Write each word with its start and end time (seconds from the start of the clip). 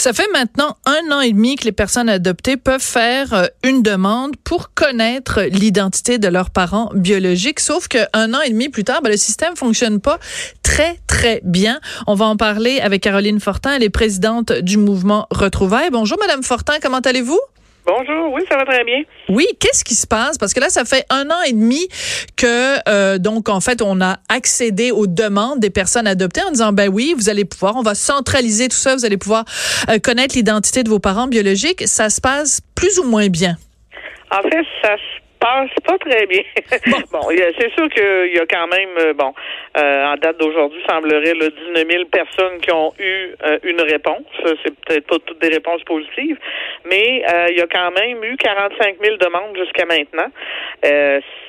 Ça 0.00 0.14
fait 0.14 0.30
maintenant 0.32 0.78
un 0.86 1.12
an 1.12 1.20
et 1.20 1.34
demi 1.34 1.56
que 1.56 1.64
les 1.64 1.72
personnes 1.72 2.08
adoptées 2.08 2.56
peuvent 2.56 2.80
faire 2.80 3.34
euh, 3.34 3.44
une 3.62 3.82
demande 3.82 4.34
pour 4.38 4.72
connaître 4.72 5.42
l'identité 5.42 6.16
de 6.16 6.26
leurs 6.26 6.48
parents 6.48 6.90
biologiques. 6.94 7.60
Sauf 7.60 7.86
qu'un 7.86 8.32
an 8.32 8.40
et 8.40 8.48
demi 8.48 8.70
plus 8.70 8.82
tard, 8.82 9.02
ben, 9.02 9.10
le 9.10 9.18
système 9.18 9.56
fonctionne 9.56 10.00
pas 10.00 10.18
très, 10.62 10.98
très 11.06 11.42
bien. 11.44 11.80
On 12.06 12.14
va 12.14 12.24
en 12.24 12.38
parler 12.38 12.80
avec 12.80 13.02
Caroline 13.02 13.40
Fortin. 13.40 13.74
Elle 13.74 13.82
est 13.82 13.90
présidente 13.90 14.52
du 14.52 14.78
mouvement 14.78 15.26
Retrouvailles. 15.30 15.90
Bonjour, 15.90 16.16
Madame 16.18 16.42
Fortin. 16.42 16.76
Comment 16.80 17.00
allez-vous? 17.00 17.38
Bonjour, 17.86 18.32
oui, 18.32 18.42
ça 18.48 18.56
va 18.56 18.64
très 18.64 18.84
bien. 18.84 19.02
Oui, 19.28 19.46
qu'est-ce 19.58 19.84
qui 19.84 19.94
se 19.94 20.06
passe? 20.06 20.38
Parce 20.38 20.52
que 20.52 20.60
là, 20.60 20.68
ça 20.68 20.84
fait 20.84 21.04
un 21.10 21.28
an 21.30 21.42
et 21.46 21.52
demi 21.52 21.88
que, 22.36 22.76
euh, 22.88 23.18
donc, 23.18 23.48
en 23.48 23.60
fait, 23.60 23.82
on 23.82 24.00
a 24.00 24.18
accédé 24.28 24.90
aux 24.90 25.06
demandes 25.06 25.60
des 25.60 25.70
personnes 25.70 26.06
adoptées 26.06 26.42
en 26.42 26.50
disant, 26.50 26.72
ben 26.72 26.88
oui, 26.88 27.14
vous 27.16 27.28
allez 27.28 27.44
pouvoir, 27.44 27.76
on 27.76 27.82
va 27.82 27.94
centraliser 27.94 28.68
tout 28.68 28.76
ça, 28.76 28.94
vous 28.94 29.04
allez 29.04 29.16
pouvoir 29.16 29.44
euh, 29.88 29.98
connaître 29.98 30.36
l'identité 30.36 30.82
de 30.82 30.90
vos 30.90 30.98
parents 30.98 31.26
biologiques. 31.26 31.82
Ça 31.86 32.10
se 32.10 32.20
passe 32.20 32.60
plus 32.74 32.98
ou 32.98 33.04
moins 33.04 33.28
bien? 33.28 33.56
En 34.30 34.42
fait, 34.42 34.64
ça 34.82 34.96
se 34.96 35.20
passe 35.40 35.70
pas 35.84 35.98
très 35.98 36.26
bien. 36.26 36.42
bon, 37.12 37.20
c'est 37.58 37.72
sûr 37.74 37.88
qu'il 37.88 38.34
y 38.34 38.38
a 38.38 38.46
quand 38.46 38.68
même, 38.68 38.90
euh, 38.98 39.14
bon, 39.14 39.32
euh, 39.76 40.04
en 40.04 40.16
date 40.16 40.38
d'aujourd'hui, 40.38 40.80
semblerait 40.88 41.34
le 41.34 41.48
19 41.74 41.84
000 41.90 42.04
personnes 42.06 42.60
qui 42.60 42.72
ont 42.72 42.92
eu 42.98 43.34
euh, 43.44 43.58
une 43.64 43.80
réponse. 43.80 44.26
C'est 44.44 44.74
peut-être 44.84 45.06
pas 45.06 45.16
toutes 45.24 45.40
des 45.40 45.48
réponses 45.48 45.82
positives, 45.84 46.38
mais 46.84 47.24
il 47.50 47.56
y 47.56 47.62
a 47.62 47.66
quand 47.66 47.90
même 47.92 48.22
eu 48.22 48.36
45 48.36 48.96
000 49.02 49.16
demandes 49.16 49.56
jusqu'à 49.56 49.86
maintenant. 49.86 50.30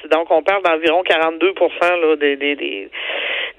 donc, 0.09 0.31
on 0.31 0.41
parle 0.41 0.63
d'environ 0.63 1.03
42 1.03 1.53
là, 1.81 2.15
des, 2.15 2.35
des, 2.37 2.55
des, 2.55 2.89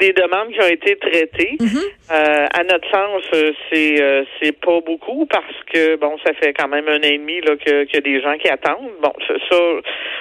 des, 0.00 0.12
demandes 0.12 0.52
qui 0.52 0.61
ont 0.61 0.69
été 0.69 0.96
traitées. 0.96 1.56
Mm-hmm. 1.61 2.48
à 2.55 2.62
notre 2.64 2.91
sens, 2.91 3.22
c'est 3.70 4.24
c'est 4.41 4.61
pas 4.61 4.80
beaucoup 4.80 5.27
parce 5.27 5.56
que, 5.72 5.96
bon, 5.96 6.17
ça 6.24 6.33
fait 6.34 6.52
quand 6.52 6.69
même 6.69 6.89
un 6.89 6.98
an 6.98 7.02
et 7.02 7.19
demi 7.19 7.41
qu'il 7.64 7.89
y 7.92 7.96
a 7.96 8.00
des 8.00 8.20
gens 8.20 8.36
qui 8.39 8.48
attendent. 8.48 8.91
Bon, 9.02 9.12
ça 9.28 9.58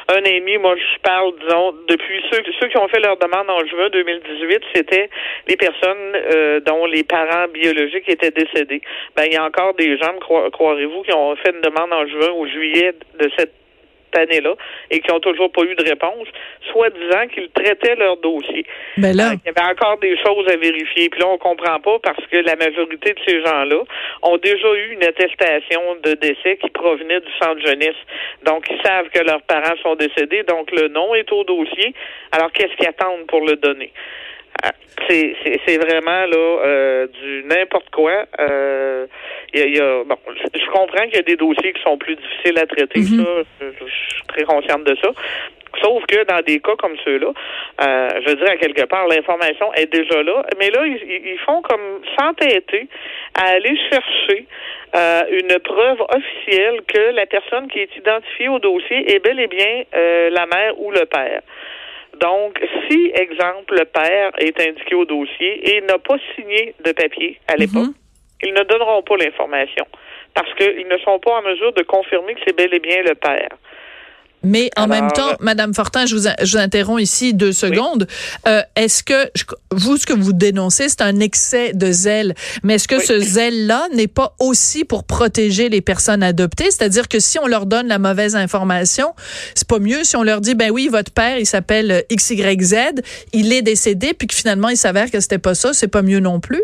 un 0.10 0.22
demi, 0.22 0.58
moi, 0.58 0.76
je 0.76 1.00
parle, 1.02 1.34
disons, 1.42 1.74
depuis 1.88 2.22
ceux, 2.32 2.42
ceux 2.60 2.68
qui 2.68 2.78
ont 2.78 2.88
fait 2.88 3.00
leur 3.00 3.18
demande 3.18 3.50
en 3.50 3.66
juin 3.66 3.90
2018, 3.90 4.62
c'était 4.76 5.10
les 5.48 5.58
personnes 5.58 6.16
euh, 6.16 6.60
dont 6.62 6.86
les 6.86 7.04
parents 7.04 7.48
biologiques 7.48 8.10
étaient 8.10 8.32
décédés. 8.32 8.82
Ben, 9.16 9.24
il 9.26 9.34
y 9.34 9.38
a 9.38 9.44
encore 9.44 9.74
des 9.76 9.98
gens, 9.98 10.14
croirez-vous, 10.20 11.04
qui 11.04 11.14
ont 11.14 11.36
fait 11.38 11.54
une 11.54 11.62
demande 11.62 11.94
en 11.94 12.06
juin 12.08 12.32
ou 12.36 12.48
juillet 12.48 12.94
de 13.20 13.30
cette 13.38 13.54
année-là 14.18 14.56
et 14.90 15.00
qui 15.00 15.12
n'ont 15.12 15.20
toujours 15.20 15.52
pas 15.52 15.64
eu 15.64 15.76
de 15.76 15.84
réponse, 15.84 16.28
soit 16.72 16.90
disant 16.90 17.28
qu'ils 17.34 17.50
traitaient 17.50 17.96
leur 17.96 18.18
dossier. 18.18 18.66
Ben 18.98 19.16
là. 19.16 19.32
Euh, 19.32 19.36
il 19.46 19.48
y 19.48 19.50
avait 19.50 19.72
encore 19.72 19.98
des 20.00 20.18
choses 20.18 20.48
à 20.50 20.58
vérifier. 20.58 21.10
Puis 21.10 21.20
là, 21.20 21.28
on 21.28 21.38
comprend 21.38 21.80
pas 21.80 22.00
parce 22.00 22.26
que 22.28 22.38
la 22.38 22.56
majorité 22.56 23.14
de 23.14 23.20
ces 23.26 23.42
gens-là 23.42 23.84
ont 24.24 24.38
déjà 24.38 24.74
eu 24.74 24.94
une 24.94 25.04
attestation 25.04 25.82
de 26.04 26.14
décès 26.14 26.58
qui 26.58 26.70
provenait 26.70 27.20
du 27.20 27.32
centre 27.42 27.60
jeunesse. 27.66 27.96
Donc, 28.46 28.66
ils 28.70 28.82
savent 28.82 29.10
que 29.10 29.20
leurs 29.20 29.42
parents 29.44 29.76
sont 29.82 29.96
décédés, 29.96 30.44
donc 30.44 30.72
le 30.72 30.88
nom 30.88 31.16
est 31.16 31.32
au 31.32 31.44
dossier. 31.44 31.94
Alors, 32.32 32.52
qu'est-ce 32.52 32.76
qu'ils 32.76 32.88
attendent 32.88 33.28
pour 33.28 33.42
le 33.42 33.56
donner? 33.56 33.92
Ah, 34.64 34.72
c'est, 35.10 35.36
c'est, 35.66 35.78
vraiment 35.78 36.26
là 36.26 36.36
euh, 36.36 37.08
du 37.08 37.44
n'importe 37.46 37.90
quoi. 37.90 38.26
Euh, 38.40 39.08
y 39.54 39.80
a, 39.80 40.04
bon, 40.04 40.18
je 40.54 40.72
comprends 40.72 41.04
qu'il 41.06 41.16
y 41.16 41.20
a 41.20 41.24
des 41.24 41.36
dossiers 41.36 41.74
qui 41.74 41.82
sont 41.82 41.98
plus 41.98 42.16
difficiles 42.16 42.60
à 42.60 42.66
traiter. 42.66 43.00
Mhm. 43.00 43.26
Ça, 43.26 43.70
je, 43.80 43.92
suis 43.92 44.24
très 44.28 44.44
consciente 44.44 44.84
de 44.84 44.96
ça. 45.02 45.10
Sauf 45.82 46.06
que 46.06 46.26
dans 46.26 46.42
des 46.42 46.60
cas 46.60 46.76
comme 46.78 46.96
ceux-là, 47.06 47.32
euh, 47.82 48.10
je 48.24 48.30
veux 48.30 48.36
dire, 48.36 48.50
à 48.50 48.58
quelque 48.58 48.86
part, 48.86 49.08
l'information 49.08 49.74
est 49.74 49.92
déjà 49.92 50.22
là. 50.22 50.46
Mais 50.60 50.70
là, 50.70 50.86
ils, 50.86 51.02
ils 51.34 51.40
font 51.40 51.62
comme 51.62 52.02
s'entêter 52.18 52.88
à 53.34 53.52
aller 53.52 53.78
chercher 53.90 54.48
euh, 54.94 55.22
une 55.32 55.58
preuve 55.60 56.02
officielle 56.02 56.82
que 56.86 57.16
la 57.16 57.26
personne 57.26 57.70
qui 57.70 57.80
est 57.80 57.96
identifiée 57.96 58.50
au 58.50 58.60
dossier 58.60 59.16
est 59.16 59.20
bel 59.20 59.40
et 59.40 59.48
bien 59.48 59.84
euh, 59.96 60.30
la 60.30 60.46
mère 60.46 60.80
ou 60.80 60.92
le 60.92 61.06
père. 61.06 61.42
Donc, 62.20 62.60
si, 62.90 63.12
exemple, 63.16 63.76
le 63.76 63.86
père 63.86 64.32
est 64.38 64.60
indiqué 64.60 64.96
au 64.96 65.06
dossier 65.06 65.76
et 65.76 65.82
n'a 65.82 65.98
pas 65.98 66.18
signé 66.36 66.76
de 66.84 66.92
papier 66.92 67.40
à 67.48 67.56
l'époque, 67.56 67.88
mhm. 67.88 67.94
ils 68.44 68.54
ne 68.54 68.64
donneront 68.64 69.02
pas 69.04 69.18
l'information 69.18 69.86
parce 70.34 70.54
qu'ils 70.56 70.88
ne 70.88 70.98
sont 71.00 71.20
pas 71.20 71.40
en 71.40 71.42
mesure 71.42 71.74
de 71.74 71.84
confirmer 71.84 72.36
que 72.36 72.42
c'est 72.46 72.56
bel 72.56 72.74
et 72.74 72.80
bien 72.80 73.04
le 73.04 73.16
père. 73.16 73.50
Mais 74.44 74.72
en 74.76 74.88
même 74.88 75.12
temps, 75.12 75.36
Madame 75.40 75.74
Fortin, 75.74 76.06
je 76.06 76.16
vous, 76.16 76.28
je 76.42 76.52
vous 76.52 76.64
interromps 76.64 77.02
ici 77.02 77.34
deux 77.34 77.54
secondes. 77.54 78.08
Euh, 78.48 78.62
est-ce 78.76 79.04
que 79.04 79.30
vous, 79.72 79.98
ce 79.98 80.06
que 80.06 80.14
vous 80.14 80.34
dénoncez, 80.34 80.90
c'est 80.90 81.02
un 81.02 81.20
excès 81.20 81.74
de 81.74 81.92
zèle, 81.92 82.34
mais 82.64 82.76
est-ce 82.76 82.88
que 82.88 83.00
ce 83.00 83.20
zèle-là 83.20 83.88
n'est 83.94 84.08
pas 84.08 84.36
aussi 84.40 84.84
pour 84.84 85.04
protéger 85.04 85.70
les 85.70 85.82
personnes 85.82 86.24
adoptées, 86.24 86.72
c'est-à-dire 86.72 87.08
que 87.08 87.20
si 87.20 87.40
on 87.40 87.48
leur 87.48 87.66
donne 87.66 87.88
la 87.88 88.00
mauvaise 88.00 88.36
information, 88.36 89.14
c'est 89.56 89.68
pas 89.68 89.80
mieux 89.80 90.04
si 90.04 90.16
on 90.16 90.24
leur 90.24 90.42
dit 90.42 90.56
ben 90.56 90.72
oui, 90.72 90.88
votre 90.92 91.12
père, 91.12 91.38
il 91.38 91.46
s'appelle 91.46 92.04
XYZ, 92.12 93.02
il 93.34 93.54
est 93.54 93.62
décédé, 93.62 94.14
puis 94.14 94.28
que 94.28 94.36
finalement 94.36 94.70
il 94.70 94.78
s'avère 94.78 95.12
que 95.12 95.20
c'était 95.20 95.38
pas 95.38 95.56
ça, 95.56 95.74
c'est 95.74 95.88
pas 95.88 96.02
mieux 96.02 96.20
non 96.20 96.40
plus? 96.40 96.62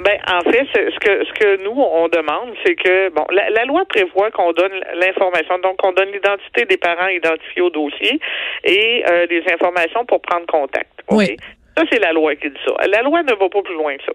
Ben, 0.00 0.16
en 0.30 0.42
fait, 0.48 0.64
ce 0.74 0.98
que 1.00 1.24
ce 1.24 1.32
que 1.32 1.62
nous 1.64 1.72
on 1.72 2.08
demande, 2.08 2.54
c'est 2.64 2.76
que 2.76 3.08
bon, 3.10 3.26
la, 3.30 3.64
loi 3.64 3.84
prévoit 3.88 4.30
qu'on 4.30 4.52
donne 4.52 4.80
l'information, 4.94 5.58
donc 5.58 5.84
on 5.84 5.92
donne 5.92 6.12
l'identité 6.12 6.66
des 6.66 6.76
parents 6.76 7.08
identifiés 7.08 7.62
au 7.62 7.70
dossier 7.70 8.20
et 8.64 9.04
euh, 9.10 9.26
des 9.26 9.42
informations 9.52 10.04
pour 10.06 10.20
prendre 10.22 10.46
contact. 10.46 10.92
Oui. 11.10 11.36
Ça, 11.76 11.84
c'est 11.90 11.98
la 11.98 12.12
loi 12.12 12.36
qui 12.36 12.48
dit 12.50 12.60
ça. 12.64 12.74
La 12.86 13.02
loi 13.02 13.22
ne 13.22 13.34
va 13.34 13.48
pas 13.48 13.62
plus 13.62 13.74
loin 13.74 13.96
que 13.96 14.04
ça. 14.04 14.12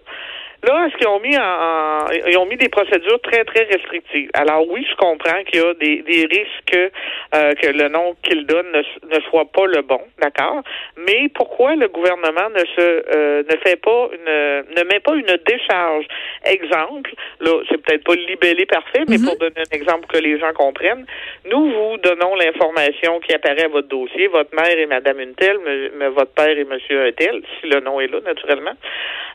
Là, 0.66 0.86
est-ce 0.86 0.96
qu'ils 0.96 1.08
ont 1.08 1.20
mis 1.20 1.36
en, 1.36 2.06
ils 2.26 2.38
ont 2.38 2.46
mis 2.46 2.56
des 2.56 2.68
procédures 2.68 3.20
très 3.20 3.44
très 3.44 3.64
restrictives? 3.64 4.30
Alors 4.34 4.66
oui, 4.68 4.86
je 4.88 4.96
comprends 4.96 5.42
qu'il 5.44 5.60
y 5.60 5.64
a 5.64 5.74
des, 5.74 6.02
des 6.02 6.26
risques 6.26 6.92
euh, 7.34 7.52
que 7.54 7.66
le 7.66 7.88
nom 7.88 8.14
qu'ils 8.22 8.46
donnent 8.46 8.72
ne, 8.72 8.82
ne, 9.14 9.20
soit 9.28 9.44
pas 9.52 9.66
le 9.66 9.82
bon, 9.82 10.00
d'accord? 10.22 10.62
Mais 10.96 11.28
pourquoi 11.34 11.74
le 11.74 11.88
gouvernement 11.88 12.48
ne 12.50 12.60
se 12.60 13.04
euh, 13.14 13.42
ne 13.42 13.56
fait 13.58 13.76
pas 13.76 14.08
une 14.12 14.74
ne 14.74 14.84
met 14.84 15.00
pas 15.00 15.14
une 15.14 15.36
décharge? 15.46 16.06
Exemple, 16.44 17.10
là, 17.40 17.52
c'est 17.68 17.82
peut-être 17.82 18.04
pas 18.04 18.14
le 18.14 18.24
libellé 18.24 18.64
parfait, 18.64 19.04
mais 19.08 19.18
pour 19.18 19.36
donner 19.36 19.60
un 19.60 19.76
exemple 19.76 20.06
que 20.06 20.18
les 20.18 20.38
gens 20.38 20.52
comprennent, 20.54 21.04
nous 21.44 21.72
vous 21.72 21.96
donnons 21.98 22.36
l'information 22.36 23.20
qui 23.20 23.34
apparaît 23.34 23.64
à 23.64 23.68
votre 23.68 23.88
dossier. 23.88 24.28
Votre 24.28 24.54
mère 24.54 24.78
est 24.78 24.86
Madame 24.86 25.20
Untel, 25.20 25.58
mais 25.96 26.08
votre 26.08 26.32
père 26.32 26.56
est 26.58 26.64
Monsieur 26.64 27.06
Untel, 27.06 27.42
si 27.60 27.68
le 27.68 27.80
nom 27.80 28.00
est 28.00 28.08
là, 28.08 28.20
naturellement. 28.20 28.74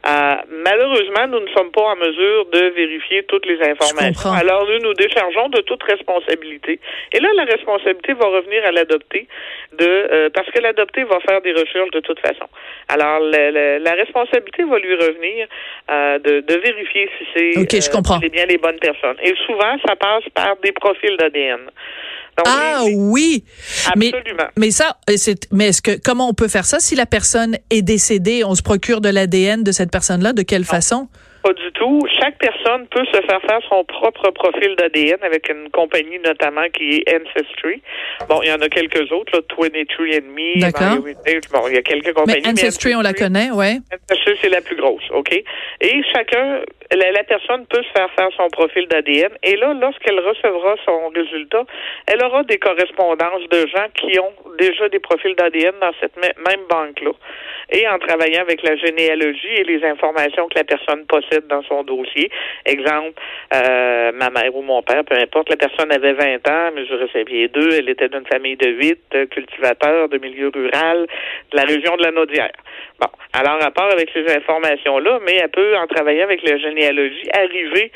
Euh, 0.08 0.36
malheureusement 0.64 1.19
nous 1.28 1.40
ne 1.40 1.48
sommes 1.50 1.72
pas 1.72 1.82
en 1.82 1.96
mesure 1.96 2.46
de 2.52 2.74
vérifier 2.76 3.24
toutes 3.24 3.46
les 3.46 3.60
informations. 3.62 4.32
Alors, 4.32 4.68
nous 4.68 4.80
nous 4.80 4.94
déchargeons 4.94 5.50
de 5.50 5.62
toute 5.62 5.84
responsabilité. 5.84 6.80
Et 7.14 7.20
là, 7.20 7.30
la 7.36 7.46
responsabilité 7.46 8.14
va 8.14 8.28
revenir 8.28 8.66
à 8.66 8.72
l'adopté 8.72 9.28
de 9.74 9.86
euh, 9.86 10.30
parce 10.34 10.50
que 10.52 10.60
l'adopté 10.60 11.04
va 11.04 11.20
faire 11.22 11.42
des 11.42 11.54
recherches 11.54 11.92
de 11.92 12.00
toute 12.00 12.20
façon. 12.20 12.48
Alors, 12.88 13.20
la, 13.20 13.94
responsabilité 13.94 14.64
va 14.64 14.80
lui 14.80 14.96
revenir 14.96 15.48
euh, 15.92 16.20
de, 16.20 16.56
vérifier 16.60 17.10
si 17.18 17.28
c'est 17.34 17.58
euh, 17.58 18.30
bien 18.30 18.46
les 18.46 18.58
bonnes 18.58 18.80
personnes. 18.80 19.18
Et 19.24 19.34
souvent, 19.46 19.78
ça 19.88 19.96
passe 19.96 20.24
par 20.34 20.58
des 20.64 20.72
profils 20.72 21.16
d'ADN. 21.18 21.70
Ah 22.46 22.84
oui, 22.96 23.44
absolument. 23.86 24.48
Mais, 24.58 24.72
ça, 24.72 24.98
mais 25.52 25.68
est-ce 25.68 25.82
que 25.82 26.00
comment 26.04 26.30
on 26.30 26.34
peut 26.34 26.48
faire 26.48 26.66
ça 26.66 26.80
si 26.80 26.96
la 26.96 27.06
personne 27.06 27.58
est 27.70 27.82
décédée, 27.82 28.44
on 28.44 28.56
se 28.56 28.62
procure 28.62 29.02
de 29.02 29.10
l'ADN 29.10 29.64
de 29.64 29.72
cette 29.72 29.92
personne-là, 29.92 30.34
de 30.34 30.42
quelle 30.42 30.66
façon? 30.66 31.08
Pas 31.42 31.54
du 31.54 31.72
tout. 31.74 32.02
Chaque 32.20 32.38
personne 32.38 32.88
peut 32.88 33.06
se 33.06 33.22
faire 33.22 33.42
faire 33.42 33.60
son 33.70 33.84
propre 33.84 34.32
profil 34.32 34.76
d'ADN 34.76 35.18
avec 35.22 35.50
une 35.50 35.70
compagnie 35.70 36.20
notamment 36.20 36.68
qui 36.74 36.98
est 36.98 37.16
Ancestry. 37.16 37.82
Bon, 38.28 38.42
il 38.44 38.50
y 38.50 38.54
en 38.54 38.62
a 38.62 38.70
quelques 38.70 39.12
autres, 39.12 39.34
là, 39.34 39.42
23andMe, 39.50 40.60
D'accord. 40.60 40.98
Bon, 41.52 41.68
il 41.68 41.76
y 41.76 41.78
a 41.78 41.82
quelques 41.82 42.14
compagnies. 42.14 42.42
Mais 42.44 42.50
Ancestry, 42.50 42.96
on 42.96 43.02
la 43.02 43.14
connaît, 43.14 43.52
ouais. 43.52 43.78
Ancestry, 44.10 44.38
c'est 44.42 44.50
la 44.50 44.62
plus 44.62 44.76
grosse, 44.76 45.04
OK? 45.12 45.32
Et 45.34 46.02
chacun, 46.14 46.62
la, 46.92 47.24
personne 47.24 47.66
peut 47.68 47.84
se 47.84 47.90
faire 47.92 48.10
faire 48.16 48.30
son 48.36 48.50
profil 48.50 48.88
d'ADN. 48.88 49.32
Et 49.44 49.56
là, 49.56 49.74
lorsqu'elle 49.80 50.20
recevra 50.20 50.76
son 50.86 51.10
résultat, 51.10 51.64
elle 52.08 52.24
aura 52.24 52.44
des 52.44 52.58
correspondances 52.58 53.48
de 53.50 53.68
gens 53.68 53.88
qui 53.96 54.20
ont 54.20 54.34
déjà 54.58 54.90
des 54.90 55.00
profils 55.00 55.36
d'ADN 55.36 55.74
dans 55.80 55.92
cette 56.02 56.18
même 56.18 56.66
banque-là. 56.70 57.12
Et 57.72 57.88
en 57.88 58.00
travaillant 58.00 58.42
avec 58.42 58.64
la 58.64 58.76
généalogie 58.76 59.54
et 59.58 59.64
les 59.64 59.84
informations 59.86 60.48
que 60.48 60.58
la 60.58 60.64
personne 60.64 61.06
possède, 61.06 61.29
dans 61.50 61.64
son 61.64 61.84
dossier. 61.84 62.30
Exemple, 62.66 63.20
euh, 63.54 64.12
ma 64.14 64.30
mère 64.30 64.56
ou 64.56 64.62
mon 64.62 64.82
père, 64.82 65.04
peu 65.04 65.16
importe, 65.16 65.50
la 65.50 65.58
personne 65.58 65.92
avait 65.92 66.14
20 66.14 66.48
ans, 66.48 66.72
mesurait 66.76 67.10
ses 67.14 67.24
pieds 67.26 67.48
deux, 67.48 67.74
elle 67.74 67.90
était 67.90 68.10
d'une 68.10 68.26
famille 68.26 68.58
de 68.58 68.70
huit, 68.70 69.02
euh, 69.16 69.26
cultivateurs 69.28 70.10
de 70.10 70.18
milieu 70.18 70.52
rural, 70.54 71.08
de 71.52 71.58
la 71.58 71.64
région 71.64 71.96
de 71.98 72.04
la 72.04 72.12
Naudière. 72.12 72.52
Bon, 73.00 73.08
alors, 73.34 73.60
rapport 73.62 73.92
avec 73.92 74.10
ces 74.14 74.26
informations-là, 74.36 75.20
mais 75.26 75.36
elle 75.36 75.50
peut, 75.50 75.76
en 75.78 75.88
travaillant 75.88 76.24
avec 76.24 76.48
la 76.48 76.58
généalogie, 76.58 77.30
arriver 77.34 77.92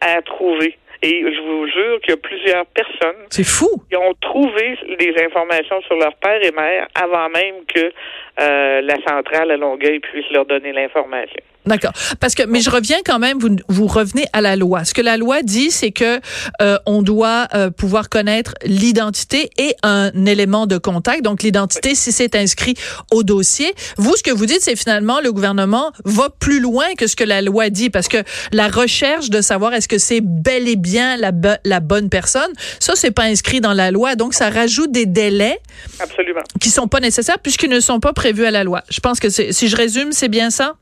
à 0.00 0.22
trouver 0.22 0.76
et 1.04 1.20
je 1.20 1.40
vous 1.42 1.66
jure 1.66 2.00
qu'il 2.00 2.10
y 2.10 2.14
a 2.14 2.16
plusieurs 2.16 2.66
personnes 2.66 3.26
qui 3.28 3.96
ont 3.96 4.14
trouvé 4.22 4.78
des 4.98 5.14
informations 5.22 5.82
sur 5.82 5.96
leur 5.96 6.14
père 6.14 6.42
et 6.42 6.50
mère 6.50 6.88
avant 6.94 7.28
même 7.28 7.66
que 7.66 7.92
euh, 8.40 8.80
la 8.80 8.96
centrale 9.06 9.50
à 9.50 9.56
Longueuil 9.58 10.00
puisse 10.00 10.30
leur 10.30 10.46
donner 10.46 10.72
l'information. 10.72 11.42
D'accord. 11.66 11.92
Parce 12.20 12.34
que, 12.34 12.42
mais 12.42 12.60
je 12.60 12.70
reviens 12.70 12.98
quand 13.04 13.18
même, 13.18 13.38
vous, 13.38 13.56
vous 13.68 13.86
revenez 13.86 14.26
à 14.32 14.40
la 14.40 14.56
loi. 14.56 14.84
Ce 14.84 14.92
que 14.92 15.00
la 15.00 15.16
loi 15.16 15.42
dit, 15.42 15.70
c'est 15.70 15.92
que 15.92 16.20
euh, 16.60 16.78
on 16.86 17.02
doit 17.02 17.48
euh, 17.54 17.70
pouvoir 17.70 18.08
connaître 18.08 18.54
l'identité 18.64 19.50
et 19.56 19.74
un 19.82 20.10
élément 20.26 20.66
de 20.66 20.76
contact. 20.76 21.22
Donc, 21.22 21.42
l'identité, 21.42 21.94
si 21.94 22.12
c'est 22.12 22.34
inscrit 22.34 22.74
au 23.10 23.22
dossier. 23.22 23.74
Vous, 23.96 24.14
ce 24.16 24.22
que 24.22 24.30
vous 24.30 24.46
dites, 24.46 24.60
c'est 24.60 24.76
finalement 24.76 25.20
le 25.20 25.32
gouvernement 25.32 25.92
va 26.04 26.28
plus 26.28 26.60
loin 26.60 26.84
que 26.98 27.06
ce 27.06 27.16
que 27.16 27.24
la 27.24 27.40
loi 27.40 27.70
dit, 27.70 27.90
parce 27.90 28.08
que 28.08 28.18
la 28.52 28.68
recherche 28.68 29.30
de 29.30 29.40
savoir 29.40 29.72
est-ce 29.74 29.88
que 29.88 29.98
c'est 29.98 30.20
bel 30.20 30.68
et 30.68 30.76
bien 30.76 31.16
la, 31.16 31.32
la 31.64 31.80
bonne 31.80 32.10
personne, 32.10 32.50
ça, 32.80 32.94
c'est 32.94 33.10
pas 33.10 33.24
inscrit 33.24 33.60
dans 33.60 33.72
la 33.72 33.90
loi. 33.90 34.16
Donc, 34.16 34.34
ça 34.34 34.50
rajoute 34.50 34.92
des 34.92 35.06
délais 35.06 35.58
Absolument. 35.98 36.42
qui 36.60 36.70
sont 36.70 36.88
pas 36.88 37.00
nécessaires 37.00 37.38
puisqu'ils 37.38 37.70
ne 37.70 37.80
sont 37.80 38.00
pas 38.00 38.12
prévus 38.12 38.44
à 38.44 38.50
la 38.50 38.64
loi. 38.64 38.82
Je 38.90 39.00
pense 39.00 39.18
que 39.18 39.30
si 39.30 39.68
je 39.68 39.76
résume, 39.76 40.12
c'est 40.12 40.28
bien 40.28 40.50
ça? 40.50 40.74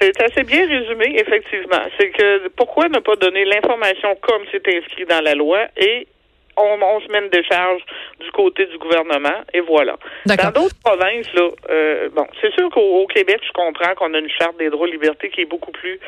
C'est 0.00 0.22
assez 0.22 0.42
bien 0.44 0.66
résumé, 0.66 1.18
effectivement. 1.18 1.82
C'est 1.98 2.10
que 2.10 2.48
pourquoi 2.48 2.88
ne 2.88 2.98
pas 2.98 3.16
donner 3.16 3.44
l'information 3.44 4.16
comme 4.20 4.42
c'est 4.52 4.66
inscrit 4.68 5.06
dans 5.06 5.22
la 5.22 5.34
loi 5.34 5.66
et 5.76 6.06
on, 6.58 6.78
on, 6.82 7.00
se 7.00 7.08
mène 7.10 7.28
des 7.28 7.44
charges 7.44 7.82
du 8.20 8.30
côté 8.32 8.66
du 8.66 8.78
gouvernement 8.78 9.44
et 9.54 9.60
voilà. 9.60 9.96
Dans 10.26 10.50
d'autres 10.50 10.78
provinces, 10.84 11.32
là, 11.34 11.48
euh, 11.70 12.08
bon, 12.10 12.26
c'est 12.40 12.52
sûr 12.54 12.68
qu'au 12.70 13.06
Québec, 13.06 13.40
je 13.46 13.52
comprends 13.52 13.94
qu'on 13.94 14.12
a 14.14 14.18
une 14.18 14.30
charte 14.30 14.56
des 14.58 14.70
droits 14.70 14.88
et 14.88 14.92
libertés 14.92 15.30
qui 15.30 15.42
est 15.42 15.46
beaucoup 15.46 15.70
plus 15.70 16.00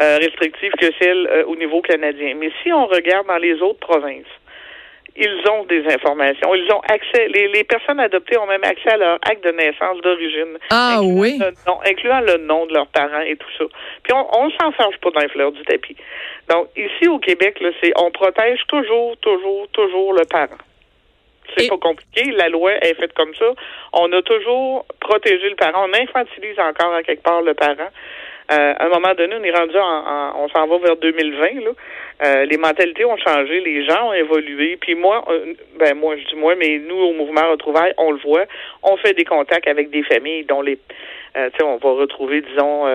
euh, 0.00 0.18
restrictive 0.18 0.72
que 0.78 0.86
celle 1.00 1.26
euh, 1.26 1.44
au 1.46 1.56
niveau 1.56 1.80
canadien. 1.80 2.34
Mais 2.38 2.50
si 2.62 2.72
on 2.72 2.86
regarde 2.86 3.26
dans 3.26 3.38
les 3.38 3.60
autres 3.62 3.80
provinces, 3.80 4.26
ils 5.16 5.44
ont 5.48 5.64
des 5.64 5.86
informations. 5.86 6.54
Ils 6.54 6.70
ont 6.72 6.80
accès. 6.80 7.28
Les, 7.28 7.48
les, 7.48 7.64
personnes 7.64 8.00
adoptées 8.00 8.36
ont 8.36 8.46
même 8.46 8.64
accès 8.64 8.90
à 8.90 8.96
leur 8.96 9.14
acte 9.22 9.44
de 9.44 9.52
naissance 9.52 10.00
d'origine. 10.02 10.58
Ah 10.70 10.98
oui. 11.02 11.40
incluant 11.84 12.20
le 12.20 12.38
nom 12.38 12.66
de 12.66 12.74
leurs 12.74 12.88
parents 12.88 13.20
et 13.20 13.36
tout 13.36 13.50
ça. 13.58 13.64
Puis 14.02 14.12
on, 14.12 14.26
on 14.38 14.50
s'en 14.50 14.72
charge 14.72 14.98
pas 14.98 15.10
dans 15.10 15.20
les 15.20 15.28
fleurs 15.28 15.52
du 15.52 15.62
tapis. 15.62 15.96
Donc 16.50 16.68
ici 16.76 17.08
au 17.08 17.18
Québec, 17.18 17.60
là, 17.60 17.70
c'est 17.82 17.92
on 17.96 18.10
protège 18.10 18.60
toujours, 18.68 19.16
toujours, 19.18 19.68
toujours 19.72 20.14
le 20.14 20.24
parent. 20.24 20.58
C'est 21.56 21.68
pas 21.68 21.78
compliqué. 21.78 22.32
La 22.32 22.48
loi 22.48 22.72
est 22.84 22.94
faite 22.94 23.12
comme 23.12 23.34
ça. 23.34 23.52
On 23.92 24.10
a 24.12 24.22
toujours 24.22 24.86
protégé 25.00 25.48
le 25.48 25.56
parent. 25.56 25.86
On 25.88 25.92
infantilise 25.92 26.58
encore 26.58 26.92
à 26.94 27.02
quelque 27.02 27.22
part 27.22 27.42
le 27.42 27.54
parent. 27.54 27.90
Euh, 28.52 28.74
à 28.78 28.84
un 28.84 28.88
moment 28.88 29.14
donné, 29.14 29.34
on 29.40 29.42
est 29.42 29.56
rendu 29.56 29.76
en, 29.78 30.44
on 30.44 30.48
s'en 30.48 30.66
va 30.66 30.78
vers 30.78 30.96
2020 30.96 31.64
là. 31.64 31.70
Euh, 32.22 32.44
les 32.44 32.58
mentalités 32.58 33.04
ont 33.04 33.16
changé, 33.16 33.60
les 33.60 33.84
gens 33.84 34.08
ont 34.08 34.12
évolué. 34.12 34.76
Puis 34.80 34.94
moi, 34.94 35.24
euh, 35.28 35.54
ben 35.78 35.94
moi 35.96 36.14
je 36.16 36.24
dis 36.28 36.36
moi, 36.36 36.54
mais 36.54 36.78
nous 36.78 36.96
au 36.96 37.12
mouvement 37.12 37.50
Retrouvailles, 37.50 37.94
on 37.98 38.12
le 38.12 38.18
voit, 38.18 38.44
on 38.82 38.96
fait 38.98 39.14
des 39.14 39.24
contacts 39.24 39.66
avec 39.66 39.90
des 39.90 40.02
familles 40.02 40.44
dont 40.44 40.62
les, 40.62 40.78
euh, 41.36 41.48
on 41.62 41.76
va 41.76 41.90
retrouver 41.90 42.42
disons 42.42 42.86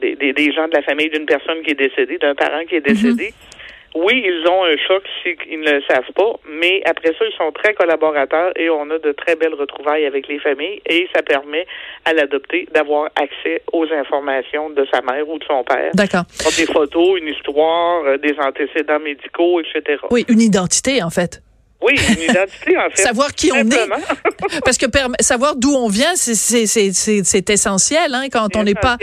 des, 0.00 0.14
des, 0.16 0.32
des, 0.32 0.52
gens 0.52 0.68
de 0.68 0.74
la 0.74 0.82
famille 0.82 1.08
d'une 1.08 1.26
personne 1.26 1.62
qui 1.62 1.70
est 1.70 1.74
décédée, 1.74 2.18
d'un 2.18 2.34
parent 2.34 2.64
qui 2.68 2.76
est 2.76 2.80
décédé. 2.80 3.28
Mm-hmm. 3.28 3.69
Oui, 3.94 4.22
ils 4.24 4.46
ont 4.48 4.64
un 4.64 4.76
choc 4.86 5.02
s'ils 5.22 5.60
ne 5.60 5.72
le 5.72 5.82
savent 5.88 6.12
pas, 6.14 6.32
mais 6.48 6.80
après 6.84 7.08
ça, 7.08 7.24
ils 7.24 7.36
sont 7.36 7.50
très 7.50 7.74
collaborateurs 7.74 8.52
et 8.56 8.70
on 8.70 8.88
a 8.90 8.98
de 8.98 9.12
très 9.12 9.34
belles 9.34 9.54
retrouvailles 9.54 10.06
avec 10.06 10.28
les 10.28 10.38
familles 10.38 10.80
et 10.86 11.08
ça 11.14 11.22
permet 11.22 11.66
à 12.04 12.12
l'adopté 12.12 12.68
d'avoir 12.72 13.06
accès 13.16 13.62
aux 13.72 13.86
informations 13.92 14.70
de 14.70 14.86
sa 14.92 15.00
mère 15.02 15.28
ou 15.28 15.38
de 15.38 15.44
son 15.44 15.64
père. 15.64 15.90
D'accord. 15.94 16.22
Des 16.56 16.66
photos, 16.66 17.18
une 17.20 17.28
histoire, 17.28 18.04
euh, 18.04 18.16
des 18.18 18.36
antécédents 18.38 19.00
médicaux, 19.00 19.60
etc. 19.60 19.98
Oui, 20.10 20.24
une 20.28 20.40
identité, 20.40 21.02
en 21.02 21.10
fait. 21.10 21.42
Oui, 21.82 21.94
une 22.10 22.22
identité, 22.30 22.76
en 22.78 22.90
fait. 22.90 23.02
savoir 23.02 23.32
qui 23.34 23.50
on 23.52 23.56
est. 23.68 23.88
Parce 24.64 24.78
que 24.78 24.86
savoir 25.20 25.56
d'où 25.56 25.74
on 25.74 25.88
vient, 25.88 26.14
c'est 26.14 27.50
essentiel 27.50 28.14
hein, 28.14 28.26
quand 28.30 28.54
on 28.54 28.62
n'est 28.62 28.74
pas. 28.74 28.96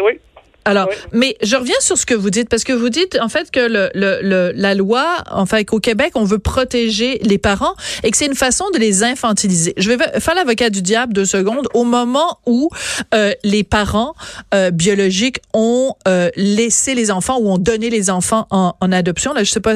Oui. 0.00 0.20
Alors, 0.64 0.88
mais 1.12 1.36
je 1.42 1.56
reviens 1.56 1.80
sur 1.80 1.96
ce 1.96 2.04
que 2.04 2.14
vous 2.14 2.30
dites 2.30 2.48
parce 2.48 2.64
que 2.64 2.72
vous 2.74 2.90
dites 2.90 3.18
en 3.20 3.28
fait 3.28 3.50
que 3.50 3.60
le, 3.60 3.90
le, 3.94 4.52
la 4.54 4.74
loi, 4.74 5.16
enfin 5.30 5.64
qu'au 5.64 5.80
Québec, 5.80 6.12
on 6.14 6.24
veut 6.24 6.38
protéger 6.38 7.18
les 7.22 7.38
parents 7.38 7.74
et 8.02 8.10
que 8.10 8.16
c'est 8.16 8.26
une 8.26 8.34
façon 8.34 8.66
de 8.74 8.78
les 8.78 9.02
infantiliser. 9.02 9.72
Je 9.78 9.90
vais 9.90 9.96
faire 10.20 10.34
l'avocat 10.34 10.68
du 10.68 10.82
diable 10.82 11.14
deux 11.14 11.24
secondes. 11.24 11.66
Au 11.72 11.84
moment 11.84 12.38
où 12.46 12.68
euh, 13.14 13.32
les 13.44 13.64
parents 13.64 14.14
euh, 14.54 14.70
biologiques 14.70 15.38
ont 15.54 15.94
euh, 16.06 16.28
laissé 16.36 16.94
les 16.94 17.10
enfants 17.10 17.38
ou 17.40 17.50
ont 17.50 17.58
donné 17.58 17.88
les 17.88 18.10
enfants 18.10 18.46
en, 18.50 18.74
en 18.80 18.92
adoption, 18.92 19.32
là, 19.32 19.44
je 19.44 19.50
sais 19.50 19.60
pas, 19.60 19.74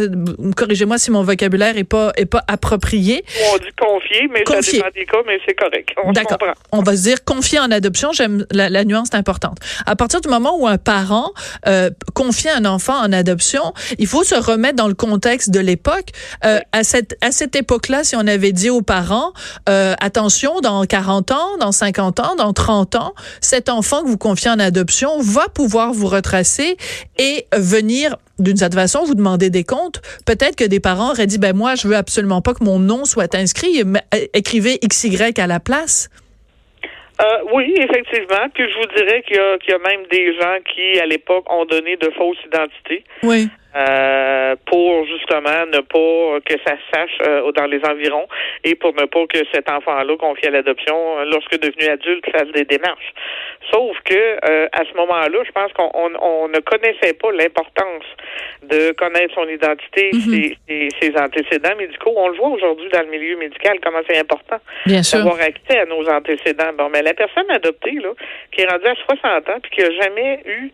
corrigez-moi 0.56 0.98
si 0.98 1.10
mon 1.10 1.22
vocabulaire 1.22 1.78
est 1.78 1.84
pas 1.84 2.12
est 2.16 2.26
pas 2.26 2.44
approprié. 2.48 3.24
On 3.52 3.56
dit 3.56 3.64
confier, 3.80 4.28
mais 4.30 4.44
ça 4.46 4.60
dépend 4.60 4.88
des 4.94 5.06
cas, 5.06 5.18
mais 5.26 5.38
c'est 5.46 5.54
correct. 5.54 5.88
D'accord. 6.12 6.38
On 6.70 6.82
va 6.82 6.96
se 6.96 7.02
dire 7.02 7.24
confier 7.24 7.60
en 7.60 7.70
adoption. 7.70 8.12
J'aime 8.12 8.44
la, 8.50 8.68
la 8.68 8.84
nuance 8.84 9.14
importante. 9.14 9.58
À 9.86 9.96
partir 9.96 10.20
du 10.20 10.28
moment 10.28 10.58
où 10.58 10.66
un 10.66 10.78
parent 10.82 11.32
euh, 11.66 11.90
confier 12.14 12.50
un 12.50 12.64
enfant 12.64 12.96
en 12.96 13.12
adoption, 13.12 13.72
il 13.98 14.06
faut 14.06 14.24
se 14.24 14.34
remettre 14.34 14.76
dans 14.76 14.88
le 14.88 14.94
contexte 14.94 15.50
de 15.50 15.60
l'époque. 15.60 16.10
Euh, 16.44 16.60
à 16.72 16.84
cette 16.84 17.16
à 17.20 17.32
cette 17.32 17.56
époque-là, 17.56 18.04
si 18.04 18.16
on 18.16 18.26
avait 18.26 18.52
dit 18.52 18.70
aux 18.70 18.82
parents 18.82 19.32
euh, 19.68 19.94
attention, 20.00 20.60
dans 20.60 20.84
40 20.84 21.30
ans, 21.30 21.56
dans 21.60 21.72
50 21.72 22.20
ans, 22.20 22.34
dans 22.36 22.52
30 22.52 22.96
ans, 22.96 23.14
cet 23.40 23.68
enfant 23.68 24.02
que 24.02 24.08
vous 24.08 24.18
confiez 24.18 24.50
en 24.50 24.58
adoption 24.58 25.20
va 25.20 25.48
pouvoir 25.48 25.92
vous 25.92 26.08
retracer 26.08 26.76
et 27.18 27.46
venir 27.56 28.16
d'une 28.38 28.56
certaine 28.56 28.80
façon, 28.80 29.04
vous 29.04 29.14
demander 29.14 29.50
des 29.50 29.64
comptes. 29.64 30.02
Peut-être 30.24 30.56
que 30.56 30.64
des 30.64 30.80
parents 30.80 31.10
auraient 31.10 31.26
dit, 31.26 31.38
ben 31.38 31.54
moi, 31.54 31.74
je 31.74 31.86
veux 31.86 31.96
absolument 31.96 32.42
pas 32.42 32.54
que 32.54 32.64
mon 32.64 32.78
nom 32.78 33.04
soit 33.04 33.34
inscrit. 33.34 33.82
Écrivez 34.34 34.80
XY 34.84 35.32
à 35.36 35.46
la 35.46 35.60
place. 35.60 36.08
Euh, 37.22 37.44
oui, 37.52 37.74
effectivement. 37.76 38.48
Puis 38.54 38.70
je 38.70 38.76
vous 38.78 38.94
dirais 38.96 39.22
qu'il 39.22 39.36
y, 39.36 39.70
y, 39.70 39.74
a 39.74 39.78
même 39.78 40.06
des 40.10 40.34
gens 40.34 40.56
qui, 40.74 40.98
à 40.98 41.06
l'époque, 41.06 41.50
ont 41.50 41.64
donné 41.64 41.96
de 41.96 42.10
fausses 42.10 42.38
identités. 42.46 43.04
Oui. 43.22 43.48
Euh, 43.74 44.54
pour 44.66 45.06
justement 45.06 45.64
ne 45.66 45.80
pas 45.80 46.40
que 46.44 46.60
ça 46.66 46.76
se 46.76 46.82
sache 46.92 47.18
euh, 47.26 47.50
dans 47.52 47.64
les 47.64 47.80
environs 47.86 48.26
et 48.64 48.74
pour 48.74 48.92
ne 48.94 49.06
pas 49.06 49.26
que 49.26 49.38
cet 49.50 49.70
enfant-là 49.70 50.14
confié 50.18 50.48
à 50.48 50.50
l'adoption, 50.50 51.18
euh, 51.18 51.24
lorsque 51.24 51.58
devenu 51.58 51.88
adulte, 51.88 52.24
fasse 52.30 52.52
des 52.52 52.66
démarches. 52.66 53.14
Sauf 53.72 53.96
que 54.04 54.36
à 54.72 54.84
ce 54.84 54.94
moment-là, 54.96 55.38
je 55.46 55.52
pense 55.52 55.72
qu'on 55.72 55.90
on, 55.94 56.48
ne 56.48 56.58
connaissait 56.60 57.14
pas 57.14 57.32
l'importance 57.32 58.04
de 58.62 58.92
connaître 58.92 59.34
son 59.34 59.48
identité, 59.48 60.10
mm-hmm. 60.10 60.56
ses, 60.68 60.88
ses, 61.00 61.16
antécédents 61.18 61.76
médicaux. 61.76 62.12
On 62.16 62.28
le 62.28 62.36
voit 62.36 62.48
aujourd'hui 62.48 62.90
dans 62.90 63.00
le 63.00 63.08
milieu 63.08 63.38
médical, 63.38 63.78
comment 63.82 64.00
c'est 64.06 64.18
important 64.18 64.58
d'avoir 64.86 65.40
accès 65.40 65.78
à 65.78 65.86
nos 65.86 66.06
antécédents. 66.08 66.72
Bon, 66.76 66.90
mais 66.90 67.00
la 67.00 67.14
personne 67.14 67.50
adoptée, 67.50 67.92
là, 67.92 68.10
qui 68.50 68.60
est 68.60 68.68
rendue 68.68 68.86
à 68.86 68.94
60 68.94 69.48
ans 69.48 69.60
puis 69.62 69.70
qui 69.70 69.82
a 69.82 69.90
jamais 70.02 70.40
eu 70.44 70.70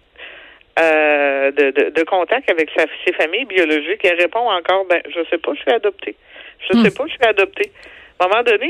euh, 0.79 1.51
de, 1.51 1.71
de, 1.71 1.91
de, 1.91 2.03
contact 2.05 2.51
avec 2.51 2.71
sa, 2.77 2.85
ses 3.05 3.13
familles 3.15 3.47
biologiques, 3.47 4.05
elle 4.05 4.19
répond 4.19 4.49
encore, 4.49 4.85
ben, 4.89 5.03
je 5.09 5.21
sais 5.31 5.39
pas, 5.39 5.53
je 5.55 5.61
suis 5.61 5.73
adoptée. 5.73 6.17
Je 6.71 6.77
hmm. 6.77 6.85
sais 6.85 6.91
pas, 6.91 7.05
je 7.07 7.13
suis 7.13 7.25
adoptée. 7.25 7.73
À 8.21 8.25
un 8.25 8.29
moment 8.29 8.43
donné, 8.43 8.67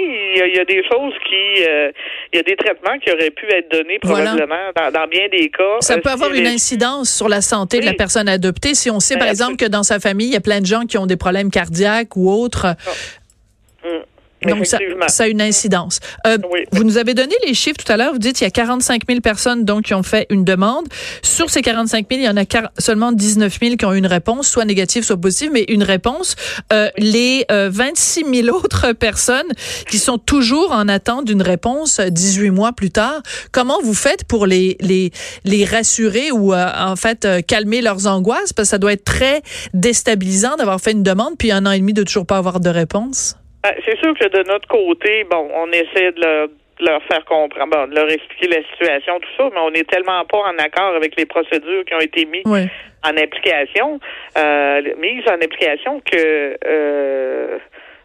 il 0.46 0.56
y 0.56 0.60
a, 0.60 0.64
des 0.64 0.82
choses 0.86 1.14
qui, 1.26 1.64
euh, 1.64 1.90
il 2.32 2.36
y 2.36 2.38
a 2.38 2.42
des 2.42 2.56
traitements 2.56 2.98
qui 2.98 3.10
auraient 3.10 3.30
pu 3.30 3.46
être 3.50 3.70
donnés 3.70 3.98
probablement 3.98 4.72
dans, 4.74 5.06
bien 5.06 5.28
des 5.28 5.48
cas. 5.48 5.80
Ça 5.80 5.98
peut 5.98 6.10
avoir 6.10 6.32
une 6.34 6.46
incidence 6.46 7.10
sur 7.10 7.30
la 7.30 7.40
santé 7.40 7.80
de 7.80 7.86
la 7.86 7.94
personne 7.94 8.28
adoptée. 8.28 8.74
Si 8.74 8.90
on 8.90 9.00
sait, 9.00 9.16
par 9.16 9.28
exemple, 9.28 9.56
que 9.56 9.64
dans 9.64 9.82
sa 9.82 10.00
famille, 10.00 10.28
il 10.28 10.34
y 10.34 10.36
a 10.36 10.42
plein 10.42 10.60
de 10.60 10.66
gens 10.66 10.82
qui 10.82 10.98
ont 10.98 11.06
des 11.06 11.16
problèmes 11.16 11.50
cardiaques 11.50 12.14
ou 12.16 12.30
autres. 12.30 12.66
Ah. 12.66 13.88
Hmm. 13.88 14.02
Donc, 14.46 14.66
ça, 14.66 14.78
ça, 15.08 15.24
a 15.24 15.26
une 15.26 15.42
incidence. 15.42 16.00
Euh, 16.26 16.38
vous 16.72 16.84
nous 16.84 16.98
avez 16.98 17.14
donné 17.14 17.34
les 17.46 17.54
chiffres 17.54 17.78
tout 17.84 17.90
à 17.90 17.96
l'heure. 17.96 18.12
Vous 18.12 18.18
dites 18.18 18.36
qu'il 18.36 18.44
y 18.44 18.48
a 18.48 18.50
45 18.50 19.02
000 19.08 19.20
personnes 19.20 19.64
donc 19.64 19.86
qui 19.86 19.94
ont 19.94 20.02
fait 20.02 20.26
une 20.30 20.44
demande. 20.44 20.86
Sur 21.22 21.50
ces 21.50 21.62
45 21.62 22.06
000, 22.10 22.20
il 22.22 22.24
y 22.24 22.28
en 22.28 22.36
a 22.36 22.44
seulement 22.78 23.12
19 23.12 23.58
000 23.60 23.76
qui 23.76 23.84
ont 23.84 23.92
eu 23.92 23.98
une 23.98 24.06
réponse, 24.06 24.48
soit 24.48 24.64
négative, 24.64 25.02
soit 25.02 25.16
positive, 25.16 25.50
mais 25.52 25.64
une 25.68 25.82
réponse. 25.82 26.36
Euh, 26.72 26.88
les 26.96 27.44
euh, 27.50 27.68
26 27.72 28.24
000 28.44 28.56
autres 28.56 28.92
personnes 28.98 29.48
qui 29.88 29.98
sont 29.98 30.18
toujours 30.18 30.72
en 30.72 30.88
attente 30.88 31.24
d'une 31.24 31.42
réponse 31.42 32.00
18 32.00 32.50
mois 32.50 32.72
plus 32.72 32.90
tard, 32.90 33.22
comment 33.52 33.78
vous 33.82 33.94
faites 33.94 34.24
pour 34.24 34.46
les, 34.46 34.76
les, 34.80 35.10
les 35.44 35.64
rassurer 35.64 36.30
ou 36.30 36.52
euh, 36.54 36.66
en 36.76 36.96
fait 36.96 37.24
euh, 37.24 37.40
calmer 37.40 37.80
leurs 37.80 38.06
angoisses? 38.06 38.52
Parce 38.52 38.68
que 38.68 38.70
ça 38.70 38.78
doit 38.78 38.92
être 38.92 39.04
très 39.04 39.42
déstabilisant 39.74 40.56
d'avoir 40.56 40.80
fait 40.80 40.92
une 40.92 41.02
demande 41.02 41.36
puis 41.38 41.52
un 41.52 41.66
an 41.66 41.72
et 41.72 41.78
demi 41.78 41.92
de 41.92 42.02
toujours 42.02 42.26
pas 42.26 42.36
avoir 42.36 42.60
de 42.60 42.70
réponse. 42.70 43.36
Ben, 43.62 43.74
c'est 43.84 43.98
sûr 43.98 44.14
que 44.14 44.28
de 44.28 44.48
notre 44.48 44.68
côté, 44.68 45.24
bon, 45.24 45.50
on 45.54 45.70
essaie 45.72 46.12
de 46.12 46.50
leur 46.80 47.02
faire 47.04 47.24
comprendre, 47.24 47.70
bon, 47.70 47.86
leur 47.92 48.10
expliquer 48.10 48.48
la 48.48 48.62
situation, 48.70 49.18
tout 49.18 49.28
ça, 49.36 49.50
mais 49.52 49.60
on 49.60 49.70
n'est 49.70 49.84
tellement 49.84 50.24
pas 50.24 50.38
en 50.38 50.56
accord 50.58 50.94
avec 50.94 51.16
les 51.16 51.26
procédures 51.26 51.84
qui 51.84 51.94
ont 51.94 52.00
été 52.00 52.24
mises 52.24 52.46
en 52.46 53.16
application, 53.16 53.98
euh, 54.36 54.82
mises 54.98 55.24
en 55.28 55.34
application 55.34 56.00
que 56.00 56.56
euh, 56.64 57.58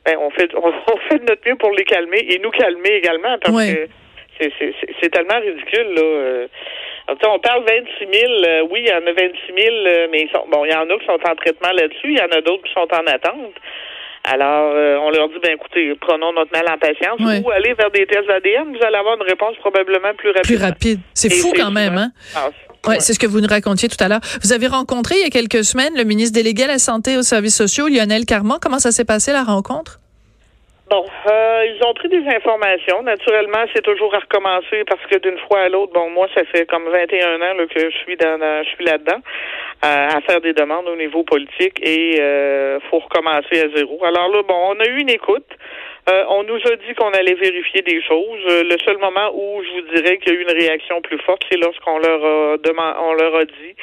ben, 0.06 0.18
on 0.20 0.30
fait 0.32 0.50
on, 0.56 0.72
fait 1.10 1.20
de 1.20 1.26
notre 1.26 1.48
mieux 1.48 1.56
pour 1.56 1.72
les 1.72 1.84
calmer 1.84 2.26
et 2.30 2.40
nous 2.40 2.52
calmer 2.52 2.96
également 2.96 3.38
parce 3.40 3.66
que 3.68 3.88
c'est 4.40 5.10
tellement 5.10 5.40
ridicule 5.40 5.94
là. 5.96 6.02
Euh, 6.02 6.48
on 7.10 7.40
parle 7.40 7.64
26 7.66 8.20
000, 8.20 8.34
euh, 8.46 8.68
oui, 8.72 8.84
il 8.86 8.90
y 8.90 8.94
en 8.94 9.06
a 9.06 9.12
26 9.12 9.62
000, 9.62 9.76
euh, 9.86 10.08
mais 10.10 10.28
sont, 10.34 10.46
bon, 10.50 10.64
il 10.66 10.72
y 10.72 10.76
en 10.76 10.90
a 10.90 10.98
qui 10.98 11.06
sont 11.06 11.20
en 11.30 11.36
traitement 11.36 11.72
là-dessus, 11.74 12.12
il 12.12 12.18
y 12.18 12.22
en 12.22 12.32
a 12.32 12.42
d'autres 12.42 12.64
qui 12.64 12.74
sont 12.74 12.88
en 12.94 13.06
attente. 13.08 13.54
Alors, 14.26 14.74
on 15.06 15.12
leur 15.12 15.28
dit, 15.28 15.36
ben 15.44 15.52
écoutez, 15.54 15.94
prenons 16.00 16.32
notre 16.32 16.52
mal 16.54 16.66
en 16.74 16.78
patience 16.78 17.20
ou 17.20 17.52
allez 17.52 17.74
vers 17.74 17.92
des 17.92 18.06
tests 18.06 18.30
ADN, 18.30 18.76
vous 18.76 18.86
allez 18.86 18.96
avoir 18.96 19.18
une 19.18 19.24
réponse 19.24 19.58
probablement 19.58 20.14
plus 20.18 20.30
rapide. 20.30 20.46
Plus 20.46 20.58
rapide. 20.58 21.00
C'est 21.14 21.30
fou 21.30 21.52
quand 21.56 21.72
même, 21.72 21.98
hein? 21.98 22.12
Ah, 22.36 22.50
ouais, 22.88 23.00
c'est 23.00 23.14
ce 23.14 23.20
que 23.20 23.28
vous 23.28 23.42
nous 23.42 23.50
racontiez 23.50 23.90
tout 23.90 24.02
à 24.02 24.08
l'heure. 24.08 24.22
Vous 24.42 24.54
avez 24.54 24.68
rencontré 24.68 25.16
il 25.18 25.24
y 25.24 25.26
a 25.26 25.30
quelques 25.30 25.66
semaines 25.66 25.94
le 25.98 26.06
ministre 26.06 26.34
délégué 26.36 26.64
à 26.64 26.68
la 26.68 26.80
Santé 26.80 27.14
et 27.14 27.18
aux 27.18 27.24
services 27.24 27.58
sociaux, 27.58 27.90
Lionel 27.90 28.26
Carman. 28.26 28.60
Comment 28.62 28.80
ça 28.80 28.92
s'est 28.92 29.06
passé 29.06 29.34
la 29.34 29.44
rencontre? 29.44 30.00
Bon, 30.94 31.06
euh, 31.26 31.66
ils 31.66 31.84
ont 31.88 31.94
pris 31.96 32.08
des 32.08 32.24
informations. 32.28 33.02
Naturellement, 33.02 33.66
c'est 33.74 33.82
toujours 33.82 34.14
à 34.14 34.20
recommencer 34.20 34.84
parce 34.86 35.04
que 35.08 35.18
d'une 35.18 35.40
fois 35.40 35.62
à 35.62 35.70
l'autre, 35.70 35.92
bon, 35.92 36.12
moi, 36.12 36.28
ça 36.36 36.44
fait 36.46 36.68
comme 36.68 36.88
21 36.88 37.38
ans 37.38 37.56
là, 37.56 37.66
que 37.66 37.90
je 37.90 37.98
suis 37.98 38.16
dans, 38.16 38.64
je 38.64 38.70
suis 38.70 38.86
là-dedans 38.86 39.18
à 39.82 40.22
faire 40.22 40.40
des 40.42 40.54
demandes 40.54 40.88
au 40.88 40.96
niveau 40.96 41.24
politique 41.24 41.80
et 41.82 42.22
euh, 42.22 42.80
faut 42.92 43.00
recommencer 43.00 43.60
à 43.60 43.76
zéro. 43.76 44.06
Alors 44.06 44.30
là, 44.30 44.44
bon, 44.44 44.76
on 44.76 44.80
a 44.80 44.86
eu 44.86 45.00
une 45.00 45.10
écoute. 45.10 45.50
Euh, 46.10 46.26
on 46.30 46.44
nous 46.44 46.58
a 46.58 46.76
dit 46.76 46.94
qu'on 46.96 47.12
allait 47.12 47.34
vérifier 47.34 47.82
des 47.82 48.00
choses. 48.04 48.44
Euh, 48.50 48.64
le 48.64 48.78
seul 48.86 49.00
moment 49.00 49.32
où 49.34 49.64
je 49.64 49.72
vous 49.72 49.96
dirais 49.96 50.20
qu'il 50.20 50.32
y 50.32 50.36
a 50.36 50.40
eu 50.40 50.44
une 50.44 50.60
réaction 50.60 51.02
plus 51.02 51.18
forte, 51.20 51.44
c'est 51.50 51.58
lorsqu'on 51.58 51.98
leur 51.98 52.24
a 52.24 52.58
demandé, 52.58 52.98
on 53.00 53.14
leur 53.14 53.36
a 53.38 53.46
dit 53.46 53.76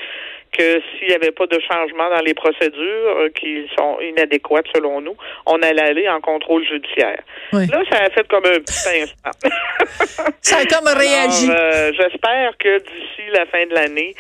que 0.53 0.81
s'il 0.81 1.09
n'y 1.09 1.15
avait 1.15 1.31
pas 1.31 1.47
de 1.47 1.59
changement 1.61 2.11
dans 2.11 2.23
les 2.25 2.35
procédures 2.35 3.17
euh, 3.17 3.29
qui 3.31 3.67
sont 3.79 3.99
inadéquates 4.01 4.67
selon 4.75 5.01
nous, 5.01 5.17
on 5.47 5.61
allait 5.63 5.83
aller 5.83 6.09
en 6.09 6.21
contrôle 6.21 6.65
judiciaire. 6.67 7.23
Là, 7.53 7.83
ça 7.91 7.99
a 8.05 8.11
fait 8.11 8.27
comme 8.29 8.45
un 8.45 8.61
petit 8.61 9.03
instant. 9.03 9.31
ça 10.41 10.57
a 10.59 10.65
comme 10.65 10.89
réagi. 10.89 11.49
Euh, 11.51 11.93
j'espère 11.93 12.57
que 12.59 12.79
d'ici 12.79 13.31
la 13.33 13.47
fin 13.47 13.65
de 13.67 13.75
l'année, 13.75 14.15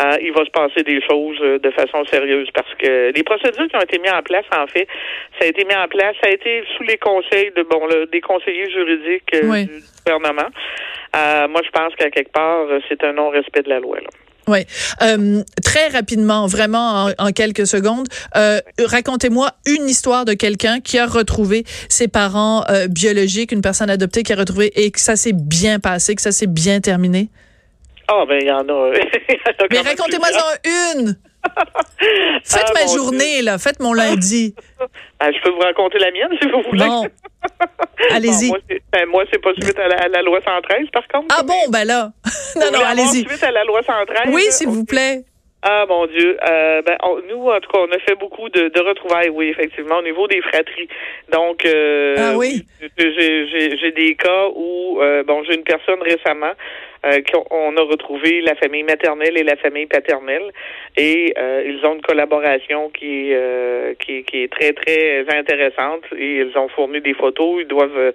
euh, 0.00 0.16
il 0.20 0.32
va 0.32 0.44
se 0.44 0.50
passer 0.50 0.82
des 0.82 1.00
choses 1.02 1.38
de 1.40 1.70
façon 1.70 2.04
sérieuse 2.06 2.48
parce 2.52 2.72
que 2.74 3.12
les 3.14 3.22
procédures 3.22 3.68
qui 3.68 3.76
ont 3.76 3.80
été 3.80 3.98
mises 3.98 4.12
en 4.12 4.22
place, 4.22 4.44
en 4.52 4.66
fait, 4.66 4.86
ça 5.38 5.46
a 5.46 5.48
été 5.48 5.64
mis 5.64 5.74
en 5.74 5.88
place, 5.88 6.16
ça 6.22 6.28
a 6.28 6.32
été 6.32 6.64
sous 6.76 6.82
les 6.82 6.98
conseils 6.98 7.52
de 7.56 7.62
bon 7.62 7.86
des 8.10 8.20
conseillers 8.20 8.70
juridiques 8.70 9.32
du 9.32 9.82
gouvernement. 10.04 10.50
moi, 11.14 11.60
je 11.64 11.70
pense 11.70 11.94
qu'à 11.96 12.10
quelque 12.10 12.32
part, 12.32 12.66
c'est 12.88 13.02
un 13.04 13.12
non-respect 13.12 13.62
de 13.62 13.68
la 13.68 13.80
loi. 13.80 13.98
Là. 14.00 14.08
Oui. 14.48 14.60
Euh, 15.02 15.42
très 15.64 15.88
rapidement, 15.88 16.46
vraiment 16.46 17.10
en, 17.18 17.32
quelques 17.32 17.66
secondes, 17.66 18.06
euh, 18.36 18.60
racontez-moi 18.78 19.50
une 19.66 19.88
histoire 19.88 20.24
de 20.24 20.34
quelqu'un 20.34 20.80
qui 20.80 20.98
a 20.98 21.06
retrouvé 21.06 21.64
ses 21.88 22.06
parents 22.06 22.64
euh, 22.70 22.86
biologiques, 22.86 23.50
une 23.50 23.60
personne 23.60 23.90
adoptée 23.90 24.22
qui 24.22 24.32
a 24.32 24.36
retrouvé 24.36 24.72
et 24.76 24.90
que 24.92 25.00
ça 25.00 25.16
s'est 25.16 25.32
bien 25.32 25.80
passé, 25.80 26.14
que 26.14 26.22
ça 26.22 26.30
s'est 26.30 26.46
bien 26.46 26.80
terminé. 26.80 27.28
Ah, 28.08 28.24
ben, 28.28 28.38
il 28.40 28.46
y 28.46 28.52
en 28.52 28.68
a. 28.68 28.92
Mais 29.72 29.80
racontez-moi-en 29.80 31.00
une! 31.00 31.16
Faites 32.44 32.64
ah, 32.68 32.72
ma 32.74 32.86
journée, 32.86 33.42
là. 33.42 33.58
Faites 33.58 33.80
mon 33.80 33.92
lundi. 33.92 34.54
Ben, 35.20 35.32
je 35.32 35.42
peux 35.42 35.50
vous 35.50 35.60
raconter 35.60 35.98
la 35.98 36.10
mienne, 36.10 36.30
si 36.40 36.48
vous 36.48 36.62
voulez. 36.62 36.84
Bon. 36.84 37.06
Allez-y. 38.12 38.52
Ben, 38.92 39.06
moi, 39.08 39.24
c'est 39.32 39.40
pas 39.40 39.52
suite 39.54 39.78
à 39.78 40.08
la, 40.08 40.22
loi 40.22 40.40
113, 40.44 40.88
par 40.92 41.06
contre. 41.08 41.34
Ah 41.36 41.42
bon, 41.42 41.70
ben 41.70 41.84
là. 41.84 42.12
non, 42.56 42.70
non, 42.72 42.84
allez-y. 42.84 43.26
suite 43.26 43.42
à 43.42 43.50
la 43.50 43.64
loi 43.64 43.82
113. 43.82 44.32
Oui, 44.32 44.44
s'il 44.50 44.68
vous 44.68 44.84
plaît. 44.84 45.24
Ah 45.68 45.84
mon 45.88 46.06
Dieu. 46.06 46.36
Euh, 46.48 46.82
ben, 46.82 46.96
nous, 47.28 47.48
en 47.48 47.58
tout 47.60 47.70
cas, 47.72 47.78
on 47.80 47.90
a 47.90 47.98
fait 47.98 48.14
beaucoup 48.14 48.48
de, 48.50 48.68
de, 48.68 48.80
retrouvailles, 48.80 49.30
oui, 49.30 49.48
effectivement, 49.48 49.96
au 49.96 50.02
niveau 50.02 50.28
des 50.28 50.40
fratries. 50.42 50.88
Donc, 51.32 51.64
euh, 51.64 52.14
ah 52.18 52.36
oui. 52.36 52.64
J'ai 52.96 53.92
des 53.92 54.14
cas 54.14 54.46
où, 54.54 55.00
euh, 55.00 55.24
bon, 55.24 55.42
j'ai 55.44 55.56
une 55.56 55.64
personne 55.64 56.00
récemment 56.02 56.52
euh, 57.06 57.20
qu'on 57.30 57.76
a 57.76 57.82
retrouvé 57.82 58.40
la 58.40 58.56
famille 58.56 58.82
maternelle 58.82 59.38
et 59.38 59.44
la 59.44 59.56
famille 59.56 59.86
paternelle, 59.86 60.50
et 60.96 61.32
euh, 61.38 61.62
ils 61.64 61.86
ont 61.86 61.94
une 61.94 62.02
collaboration 62.02 62.90
qui, 62.90 63.32
euh, 63.32 63.94
qui, 63.94 64.24
qui 64.24 64.42
est 64.42 64.52
très 64.52 64.72
très 64.72 65.24
intéressante. 65.28 66.02
Et 66.16 66.38
ils 66.38 66.58
ont 66.58 66.68
fourni 66.68 67.00
des 67.00 67.14
photos. 67.14 67.62
Ils 67.62 67.68
doivent, 67.68 68.12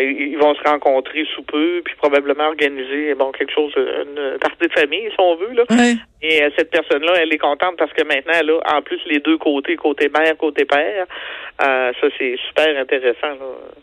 ils 0.00 0.36
vont 0.38 0.54
se 0.54 0.62
rencontrer 0.68 1.24
sous 1.34 1.42
peu, 1.42 1.80
puis 1.84 1.94
probablement 1.96 2.48
organiser 2.48 3.14
bon 3.14 3.32
quelque 3.32 3.52
chose, 3.52 3.72
une 3.76 4.38
partie 4.38 4.68
de 4.68 4.72
famille 4.72 5.08
si 5.10 5.16
on 5.18 5.36
veut 5.36 5.54
là. 5.54 5.64
Et 6.22 6.42
cette 6.56 6.70
personne-là, 6.70 7.14
elle 7.22 7.32
est 7.32 7.38
contente 7.38 7.76
parce 7.78 7.92
que 7.92 8.04
maintenant, 8.04 8.34
elle 8.38 8.50
a 8.50 8.76
en 8.76 8.82
plus 8.82 9.00
les 9.06 9.20
deux 9.20 9.38
côtés, 9.38 9.76
côté 9.76 10.10
mère, 10.10 10.36
côté 10.36 10.64
père. 10.64 11.06
ça 11.58 12.08
c'est 12.18 12.36
super 12.48 12.76
intéressant. 12.76 13.30
Là. 13.40 13.80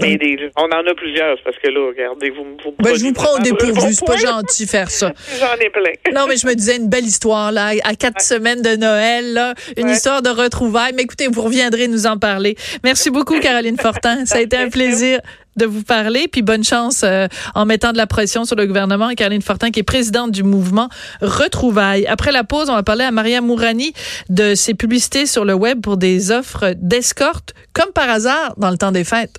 Mais 0.00 0.18
on 0.56 0.64
en 0.64 0.86
a 0.86 0.94
plusieurs, 0.94 1.36
parce 1.44 1.56
que 1.58 1.68
là, 1.68 1.88
regardez, 1.88 2.30
vous, 2.30 2.44
vous 2.44 2.74
ben, 2.78 2.94
Je 2.94 3.04
vous 3.04 3.12
prends 3.12 3.36
au 3.36 3.40
dépourvu, 3.40 3.92
c'est 3.92 4.06
pas 4.06 4.16
gentil 4.16 4.66
faire 4.66 4.90
ça. 4.90 5.12
J'en 5.40 5.54
ai 5.54 5.70
plein. 5.70 5.92
non, 6.14 6.26
mais 6.28 6.36
je 6.36 6.46
me 6.46 6.54
disais 6.54 6.76
une 6.76 6.88
belle 6.88 7.04
histoire, 7.04 7.52
là, 7.52 7.72
à 7.84 7.94
quatre 7.94 8.20
semaines 8.20 8.62
de 8.62 8.76
Noël, 8.76 9.32
là, 9.32 9.54
une 9.76 9.90
histoire 9.90 10.22
de 10.22 10.30
retrouvailles. 10.30 10.92
Mais 10.94 11.02
écoutez, 11.02 11.28
vous 11.28 11.42
reviendrez 11.42 11.88
nous 11.88 12.06
en 12.06 12.18
parler. 12.18 12.56
Merci 12.84 13.10
beaucoup, 13.10 13.38
Caroline 13.40 13.78
Fortin. 13.78 14.24
Ça 14.26 14.36
a 14.36 14.40
été 14.40 14.56
un 14.56 14.68
plaisir 14.68 15.20
de 15.56 15.66
vous 15.66 15.82
parler, 15.82 16.28
puis 16.28 16.42
bonne 16.42 16.64
chance 16.64 17.02
euh, 17.04 17.26
en 17.54 17.66
mettant 17.66 17.92
de 17.92 17.98
la 17.98 18.06
pression 18.06 18.44
sur 18.44 18.56
le 18.56 18.66
gouvernement. 18.66 19.10
Et 19.10 19.14
Caroline 19.14 19.42
Fortin, 19.42 19.70
qui 19.70 19.80
est 19.80 19.84
présidente 19.84 20.30
du 20.30 20.42
mouvement 20.42 20.88
Retrouvailles. 21.20 22.06
Après 22.06 22.32
la 22.32 22.44
pause, 22.44 22.70
on 22.70 22.74
va 22.74 22.82
parler 22.82 23.04
à 23.04 23.10
Maria 23.10 23.40
Mourani 23.40 23.92
de 24.28 24.54
ses 24.54 24.74
publicités 24.74 25.26
sur 25.26 25.44
le 25.44 25.54
web 25.54 25.80
pour 25.80 25.96
des 25.96 26.30
offres 26.30 26.74
d'escorte, 26.76 27.54
comme 27.72 27.92
par 27.92 28.08
hasard, 28.08 28.54
dans 28.56 28.70
le 28.70 28.78
temps 28.78 28.92
des 28.92 29.04
fêtes. 29.04 29.38